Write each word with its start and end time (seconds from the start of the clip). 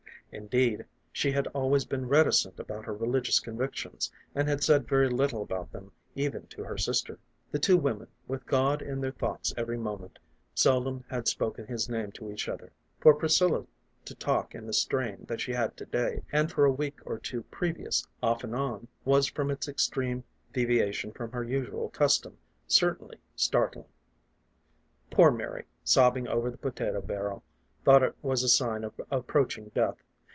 Indeed, 0.33 0.85
she 1.11 1.33
had 1.33 1.47
always 1.47 1.83
been 1.83 2.07
reticent 2.07 2.57
about 2.57 2.85
her 2.85 2.93
religious 2.93 3.41
convictions, 3.41 4.09
and 4.33 4.47
had 4.47 4.63
said 4.63 4.87
very 4.87 5.09
little 5.09 5.41
about 5.43 5.73
them 5.73 5.91
even 6.15 6.47
to 6.47 6.63
her 6.63 6.77
sister. 6.77 7.19
The 7.51 7.59
two 7.59 7.75
women, 7.75 8.07
with 8.29 8.45
God 8.45 8.81
in 8.81 9.01
their 9.01 9.11
thoughts 9.11 9.53
every 9.57 9.75
mo 9.77 9.97
ment, 9.97 10.19
seldom 10.55 11.03
had 11.09 11.27
spoken 11.27 11.67
his 11.67 11.89
name 11.89 12.13
to 12.13 12.31
each 12.31 12.47
other. 12.47 12.71
For 13.01 13.13
Pris 13.13 13.37
cilla 13.37 13.67
to 14.05 14.15
talk 14.15 14.55
in 14.55 14.65
the 14.67 14.71
strain 14.71 15.25
that 15.27 15.41
she 15.41 15.51
had 15.51 15.75
to 15.75 15.85
day, 15.85 16.23
and 16.31 16.49
for 16.49 16.63
a 16.63 16.71
week 16.71 16.99
or 17.05 17.19
two 17.19 17.43
previous, 17.43 18.07
off 18.23 18.45
and 18.45 18.55
on, 18.55 18.87
was, 19.03 19.27
from 19.27 19.51
its 19.51 19.67
extreme 19.67 20.23
de 20.53 20.63
viation 20.65 21.11
from 21.13 21.33
her 21.33 21.43
usual 21.43 21.89
custom, 21.89 22.37
certainly 22.69 23.17
startling. 23.35 23.89
Poor 25.09 25.29
Mary, 25.29 25.65
sobbing 25.83 26.29
over 26.29 26.49
the 26.49 26.57
potato 26.57 27.01
barrel, 27.01 27.43
thought 27.83 28.01
it 28.01 28.15
was 28.21 28.43
a 28.43 28.47
sign 28.49 28.85
of 28.85 28.93
approaching 29.11 29.69
death. 29.75 29.97